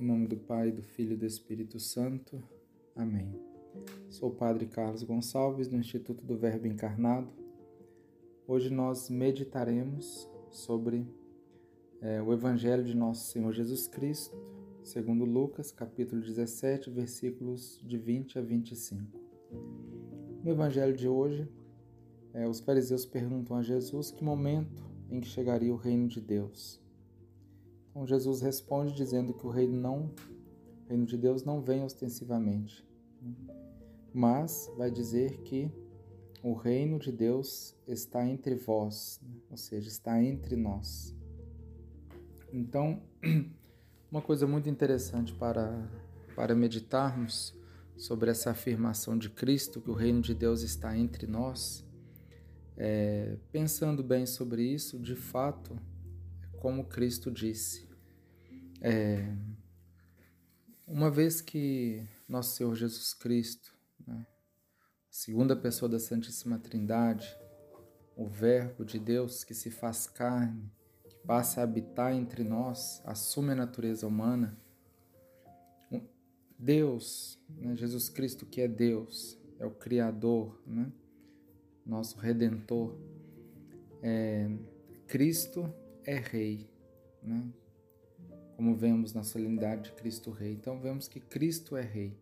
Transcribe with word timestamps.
Em 0.00 0.04
nome 0.04 0.28
do 0.28 0.36
Pai, 0.36 0.70
do 0.70 0.80
Filho 0.80 1.14
e 1.14 1.16
do 1.16 1.26
Espírito 1.26 1.80
Santo. 1.80 2.40
Amém. 2.94 3.34
Sou 4.08 4.30
o 4.30 4.32
Padre 4.32 4.66
Carlos 4.66 5.02
Gonçalves, 5.02 5.66
do 5.66 5.74
Instituto 5.74 6.24
do 6.24 6.36
Verbo 6.36 6.68
Encarnado. 6.68 7.28
Hoje 8.46 8.70
nós 8.70 9.10
meditaremos 9.10 10.30
sobre 10.52 11.04
é, 12.00 12.22
o 12.22 12.32
Evangelho 12.32 12.84
de 12.84 12.96
Nosso 12.96 13.32
Senhor 13.32 13.52
Jesus 13.52 13.88
Cristo, 13.88 14.40
segundo 14.84 15.24
Lucas, 15.24 15.72
capítulo 15.72 16.22
17, 16.22 16.90
versículos 16.90 17.80
de 17.82 17.98
20 17.98 18.38
a 18.38 18.42
25. 18.42 19.18
No 20.44 20.52
Evangelho 20.52 20.96
de 20.96 21.08
hoje, 21.08 21.48
é, 22.32 22.46
os 22.46 22.60
fariseus 22.60 23.04
perguntam 23.04 23.56
a 23.56 23.62
Jesus 23.62 24.12
que 24.12 24.22
momento 24.22 24.88
em 25.10 25.18
que 25.18 25.26
chegaria 25.26 25.72
o 25.72 25.76
reino 25.76 26.06
de 26.06 26.20
Deus. 26.20 26.80
Então 27.98 28.06
Jesus 28.06 28.40
responde 28.40 28.94
dizendo 28.94 29.34
que 29.34 29.44
o 29.44 29.50
reino 29.50 29.76
não, 29.76 30.14
o 30.84 30.88
reino 30.88 31.04
de 31.04 31.16
Deus 31.16 31.42
não 31.42 31.60
vem 31.60 31.82
ostensivamente, 31.82 32.86
mas 34.14 34.70
vai 34.76 34.88
dizer 34.88 35.38
que 35.38 35.68
o 36.40 36.52
reino 36.52 37.00
de 37.00 37.10
Deus 37.10 37.74
está 37.88 38.24
entre 38.24 38.54
vós, 38.54 39.20
ou 39.50 39.56
seja, 39.56 39.88
está 39.88 40.22
entre 40.22 40.54
nós. 40.54 41.12
Então, 42.52 43.02
uma 44.12 44.22
coisa 44.22 44.46
muito 44.46 44.70
interessante 44.70 45.32
para, 45.32 45.90
para 46.36 46.54
meditarmos 46.54 47.52
sobre 47.96 48.30
essa 48.30 48.52
afirmação 48.52 49.18
de 49.18 49.28
Cristo, 49.28 49.80
que 49.80 49.90
o 49.90 49.94
reino 49.94 50.20
de 50.20 50.36
Deus 50.36 50.62
está 50.62 50.96
entre 50.96 51.26
nós, 51.26 51.84
é, 52.76 53.36
pensando 53.50 54.04
bem 54.04 54.24
sobre 54.24 54.62
isso, 54.62 55.00
de 55.00 55.16
fato, 55.16 55.76
como 56.60 56.84
Cristo 56.84 57.28
disse, 57.28 57.87
é, 58.80 59.34
uma 60.86 61.10
vez 61.10 61.40
que 61.40 62.06
nosso 62.28 62.56
Senhor 62.56 62.74
Jesus 62.74 63.14
Cristo, 63.14 63.74
né, 64.06 64.26
segunda 65.10 65.56
pessoa 65.56 65.88
da 65.88 65.98
Santíssima 65.98 66.58
Trindade, 66.58 67.36
o 68.16 68.26
Verbo 68.26 68.84
de 68.84 68.98
Deus 68.98 69.44
que 69.44 69.54
se 69.54 69.70
faz 69.70 70.06
carne, 70.06 70.70
que 71.08 71.16
passa 71.26 71.60
a 71.60 71.64
habitar 71.64 72.12
entre 72.14 72.42
nós, 72.42 73.02
assume 73.04 73.52
a 73.52 73.56
natureza 73.56 74.06
humana, 74.06 74.58
Deus, 76.58 77.38
né, 77.48 77.76
Jesus 77.76 78.08
Cristo 78.08 78.44
que 78.44 78.60
é 78.60 78.66
Deus, 78.66 79.38
é 79.58 79.66
o 79.66 79.70
Criador, 79.70 80.60
né, 80.66 80.92
nosso 81.86 82.18
Redentor, 82.18 82.98
é, 84.02 84.50
Cristo 85.06 85.72
é 86.04 86.16
Rei, 86.16 86.70
né? 87.22 87.50
Como 88.58 88.74
vemos 88.74 89.14
na 89.14 89.22
solenidade 89.22 89.84
de 89.84 89.92
Cristo 89.92 90.32
Rei. 90.32 90.50
Então 90.50 90.80
vemos 90.80 91.06
que 91.06 91.20
Cristo 91.20 91.76
é 91.76 91.80
Rei. 91.82 92.12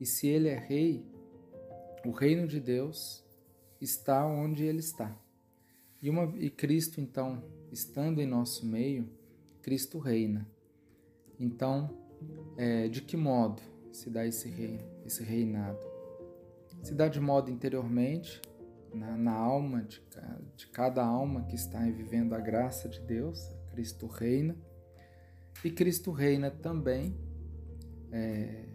E 0.00 0.06
se 0.06 0.26
Ele 0.26 0.48
é 0.48 0.58
Rei, 0.58 1.04
o 2.06 2.10
reino 2.10 2.48
de 2.48 2.58
Deus 2.58 3.22
está 3.78 4.24
onde 4.24 4.64
Ele 4.64 4.78
está. 4.78 5.14
E, 6.00 6.08
uma, 6.08 6.24
e 6.38 6.48
Cristo, 6.48 7.02
então, 7.02 7.44
estando 7.70 8.22
em 8.22 8.26
nosso 8.26 8.64
meio, 8.64 9.06
Cristo 9.60 9.98
reina. 9.98 10.48
Então, 11.38 11.98
é, 12.56 12.88
de 12.88 13.02
que 13.02 13.14
modo 13.14 13.60
se 13.92 14.08
dá 14.08 14.26
esse 14.26 14.48
reino, 14.48 14.80
esse 15.04 15.22
reinado? 15.22 15.86
Se 16.82 16.94
dá 16.94 17.08
de 17.08 17.20
modo 17.20 17.50
interiormente, 17.50 18.40
na, 18.94 19.18
na 19.18 19.34
alma 19.34 19.82
de, 19.82 20.02
de 20.56 20.66
cada 20.68 21.04
alma 21.04 21.44
que 21.44 21.56
está 21.56 21.80
vivendo 21.80 22.32
a 22.32 22.40
graça 22.40 22.88
de 22.88 23.00
Deus, 23.02 23.54
Cristo 23.70 24.06
reina 24.06 24.56
e 25.64 25.70
Cristo 25.70 26.10
reina 26.10 26.50
também, 26.50 27.16
é, 28.10 28.66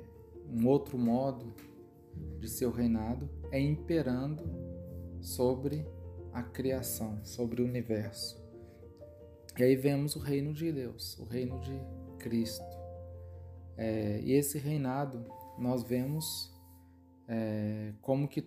um 0.49 0.67
outro 0.67 0.97
modo 0.97 1.53
de 2.39 2.49
seu 2.49 2.71
reinado 2.71 3.29
é 3.51 3.59
imperando 3.59 4.43
sobre 5.21 5.85
a 6.33 6.41
criação, 6.41 7.19
sobre 7.23 7.61
o 7.61 7.65
universo. 7.65 8.41
E 9.57 9.63
aí 9.63 9.75
vemos 9.75 10.15
o 10.15 10.19
reino 10.19 10.53
de 10.53 10.71
Deus, 10.71 11.17
o 11.19 11.25
reino 11.25 11.59
de 11.59 11.79
Cristo. 12.19 12.77
É, 13.75 14.21
e 14.21 14.31
esse 14.33 14.57
reinado 14.57 15.25
nós 15.57 15.83
vemos 15.83 16.53
é, 17.27 17.93
como 18.01 18.27
que 18.27 18.41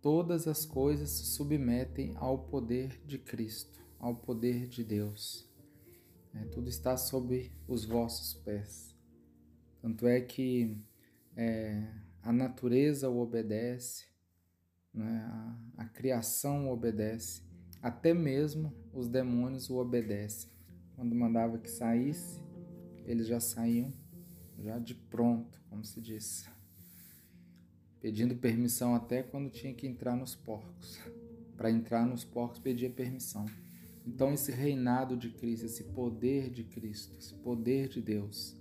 todas 0.00 0.48
as 0.48 0.64
coisas 0.64 1.10
se 1.10 1.24
submetem 1.26 2.12
ao 2.16 2.38
poder 2.38 3.00
de 3.06 3.18
Cristo, 3.18 3.78
ao 3.98 4.14
poder 4.14 4.66
de 4.66 4.82
Deus. 4.82 5.48
É, 6.34 6.44
tudo 6.46 6.68
está 6.68 6.96
sob 6.96 7.52
os 7.68 7.84
vossos 7.84 8.34
pés. 8.34 8.94
Tanto 9.80 10.06
é 10.06 10.20
que 10.20 10.76
é, 11.36 11.86
a 12.22 12.32
natureza 12.32 13.08
o 13.08 13.18
obedece, 13.20 14.06
né? 14.92 15.26
a, 15.76 15.82
a 15.82 15.84
criação 15.84 16.68
o 16.68 16.72
obedece, 16.72 17.42
até 17.82 18.14
mesmo 18.14 18.74
os 18.92 19.08
demônios 19.08 19.70
o 19.70 19.76
obedecem. 19.76 20.50
Quando 20.96 21.14
mandava 21.14 21.58
que 21.58 21.70
saísse, 21.70 22.40
eles 23.04 23.26
já 23.26 23.40
saíam 23.40 23.92
já 24.58 24.78
de 24.78 24.94
pronto, 24.94 25.60
como 25.68 25.84
se 25.84 26.00
diz. 26.00 26.48
Pedindo 28.00 28.36
permissão 28.36 28.94
até 28.94 29.22
quando 29.22 29.50
tinha 29.50 29.74
que 29.74 29.86
entrar 29.86 30.16
nos 30.16 30.34
porcos. 30.34 30.98
Para 31.56 31.70
entrar 31.70 32.06
nos 32.06 32.24
porcos 32.24 32.58
pedia 32.58 32.90
permissão. 32.90 33.46
Então, 34.06 34.32
esse 34.32 34.52
reinado 34.52 35.16
de 35.16 35.30
Cristo, 35.30 35.66
esse 35.66 35.84
poder 35.84 36.50
de 36.50 36.64
Cristo, 36.64 37.16
esse 37.18 37.34
poder 37.34 37.88
de 37.88 38.02
Deus. 38.02 38.56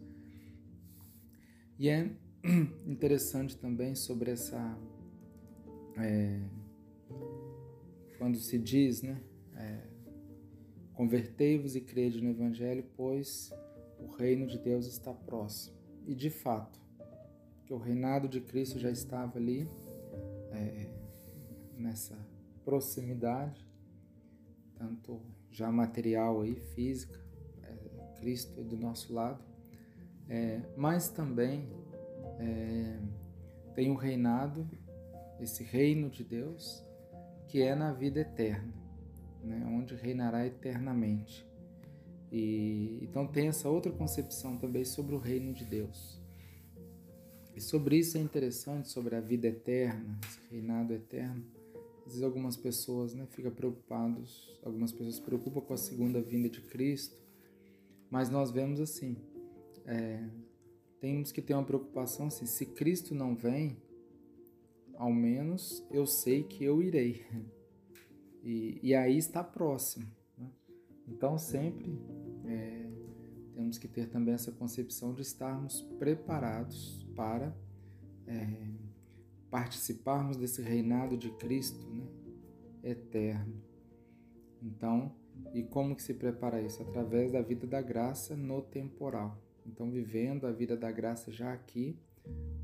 E 1.78 1.90
é 1.90 2.09
interessante 2.88 3.58
também 3.58 3.96
sobre 3.96 4.31
essa. 4.31 4.78
É, 5.98 6.42
quando 8.18 8.38
se 8.38 8.58
diz, 8.58 9.02
né? 9.02 9.22
É, 9.56 9.94
Convertei-vos 10.94 11.75
e 11.75 11.81
crede 11.81 12.22
no 12.22 12.30
Evangelho, 12.30 12.86
pois 12.96 13.52
o 14.00 14.12
reino 14.12 14.46
de 14.46 14.60
Deus 14.60 14.86
está 14.86 15.12
próximo. 15.12 15.75
E 16.06 16.14
de 16.14 16.30
fato, 16.30 16.80
que 17.66 17.74
o 17.74 17.78
reinado 17.78 18.28
de 18.28 18.40
Cristo 18.40 18.78
já 18.78 18.92
estava 18.92 19.40
ali, 19.40 19.68
é, 20.52 20.90
nessa 21.75 22.16
proximidade, 22.64 23.68
tanto 24.84 25.22
já 25.50 25.72
material 25.72 26.42
aí, 26.42 26.56
física, 26.76 27.20
é, 27.64 28.20
Cristo 28.20 28.62
do 28.64 28.76
nosso 28.76 29.14
lado, 29.14 29.42
é, 30.28 30.62
mas 30.76 31.10
também 31.10 31.70
é, 32.40 33.00
tem 33.74 33.90
o 33.90 33.94
um 33.94 33.96
reinado, 33.96 34.68
esse 35.40 35.64
reino 35.64 36.10
de 36.10 36.24
Deus, 36.24 36.84
que 37.48 37.62
é 37.62 37.76
na 37.76 37.94
vida 37.94 38.20
eterna, 38.20 38.74
né, 39.42 39.66
onde 39.68 39.96
reinará 39.96 40.46
eternamente. 40.46 41.48
E, 42.32 43.00
então 43.02 43.28
tem 43.28 43.48
essa 43.48 43.70
outra 43.70 43.92
concepção 43.92 44.58
também 44.58 44.84
sobre 44.84 45.16
o 45.16 45.20
reino 45.20 45.54
de 45.54 45.64
Deus. 45.64 46.22
E 47.56 47.62
sobre 47.62 47.98
isso 47.98 48.18
é 48.18 48.22
interessante, 48.22 48.90
sobre 48.90 49.16
a 49.16 49.22
vida 49.22 49.48
eterna, 49.48 50.20
esse 50.26 50.40
reinado 50.50 50.94
eterno 50.94 51.46
às 52.06 52.14
vezes 52.14 52.24
algumas 52.24 52.58
pessoas 52.58 53.14
né, 53.14 53.25
ficam 53.28 53.52
preocupados, 53.52 54.59
algumas 54.64 54.91
pessoas 54.91 55.16
se 55.16 55.22
preocupam 55.22 55.62
com 55.62 55.74
a 55.74 55.78
segunda 55.78 56.22
vinda 56.22 56.50
de 56.50 56.62
Cristo, 56.62 57.16
mas 58.09 58.30
nós 58.30 58.52
vemos 58.52 58.80
assim, 58.80 59.16
é, 59.86 60.28
temos 61.00 61.31
que 61.31 61.42
ter 61.42 61.53
uma 61.53 61.63
preocupação 61.63 62.28
assim, 62.28 62.46
se 62.46 62.66
Cristo 62.66 63.16
não 63.16 63.36
vem, 63.36 63.78
ao 64.96 65.12
menos 65.12 65.86
eu 65.92 66.06
sei 66.06 66.44
que 66.44 66.63
eu 66.63 66.81
irei. 66.81 67.25
E, 68.46 68.78
e 68.84 68.94
aí 68.94 69.18
está 69.18 69.42
próximo. 69.42 70.06
Né? 70.38 70.52
Então 71.08 71.38
sempre 71.38 71.97
é, 72.46 72.92
temos 73.56 73.78
que 73.78 73.88
ter 73.88 74.09
também 74.09 74.34
essa 74.34 74.51
concepção 74.51 75.13
de 75.13 75.22
estarmos 75.22 75.81
preparados 75.98 77.07
para 77.16 77.56
é, 78.28 78.82
participarmos 79.54 80.36
desse 80.36 80.64
reinado 80.64 81.16
de 81.16 81.30
Cristo 81.30 81.88
né, 81.92 82.08
eterno. 82.84 83.62
Então, 84.60 85.16
e 85.54 85.62
como 85.62 85.96
que 85.96 86.02
se 86.02 86.16
prepara 86.16 86.60
isso? 86.60 86.82
Através 86.82 87.32
da 87.32 87.40
vida 87.40 87.68
da 87.68 87.80
graça 87.80 88.36
no 88.36 88.64
temporal. 88.64 89.40
Então, 89.64 89.92
vivendo 89.92 90.48
a 90.48 90.52
vida 90.52 90.76
da 90.76 90.92
graça 90.92 91.32
já 91.32 91.54
aqui, 91.54 91.96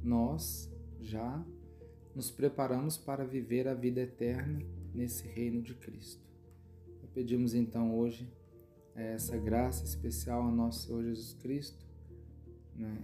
nós 0.01 0.67
já 0.99 1.45
nos 2.15 2.31
preparamos 2.31 2.97
para 2.97 3.23
viver 3.23 3.67
a 3.67 3.75
vida 3.75 4.01
eterna 4.01 4.59
nesse 4.91 5.27
reino 5.27 5.61
de 5.61 5.75
Cristo. 5.75 6.27
Pedimos 7.13 7.53
então 7.53 7.95
hoje 7.99 8.27
eh, 8.95 9.13
essa 9.13 9.37
graça 9.37 9.85
especial 9.85 10.41
ao 10.41 10.51
nosso 10.51 10.87
Senhor 10.87 11.03
Jesus 11.03 11.33
Cristo, 11.33 11.85
né? 12.75 12.97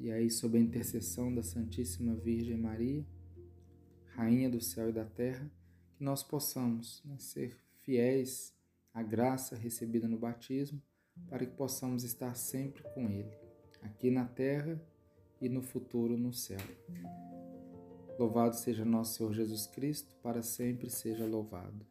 E 0.00 0.10
aí 0.10 0.30
sob 0.30 0.56
a 0.56 0.60
intercessão 0.60 1.32
da 1.34 1.42
Santíssima 1.42 2.14
Virgem 2.14 2.56
Maria, 2.56 3.04
Rainha 4.14 4.48
do 4.48 4.60
céu 4.60 4.88
e 4.88 4.92
da 4.92 5.04
terra, 5.04 5.50
que 5.94 6.02
nós 6.02 6.22
possamos 6.22 7.02
né, 7.04 7.16
ser 7.18 7.54
fiéis 7.82 8.54
à 8.94 9.02
graça 9.02 9.54
recebida 9.54 10.08
no 10.08 10.18
batismo, 10.18 10.80
para 11.28 11.44
que 11.44 11.52
possamos 11.52 12.02
estar 12.02 12.34
sempre 12.34 12.82
com 12.94 13.10
Ele. 13.10 13.30
aqui 13.82 14.10
na 14.10 14.24
terra 14.24 14.80
e 15.40 15.48
no 15.48 15.62
futuro 15.62 16.16
no 16.16 16.32
céu. 16.32 16.60
Louvado 18.18 18.56
seja 18.56 18.84
nosso 18.84 19.18
Senhor 19.18 19.32
Jesus 19.34 19.66
Cristo, 19.66 20.14
para 20.22 20.42
sempre 20.42 20.90
seja 20.90 21.26
louvado. 21.26 21.86